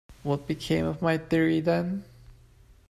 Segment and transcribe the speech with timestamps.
[0.23, 2.05] What became of my theory then?